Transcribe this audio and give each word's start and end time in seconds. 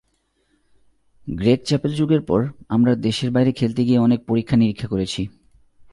Greg 1.27 1.59
Chappell 1.63 1.93
যুগের 1.93 2.21
পর, 2.21 2.47
আমরা 2.69 2.95
দেশের 2.95 3.31
বাইরে 3.31 3.51
খেলতে 3.51 3.85
গিয়ে 3.85 3.97
অনেক 3.97 4.25
পরীক্ষা-নিরীক্ষা 4.25 4.87
করেছি। 4.87 5.27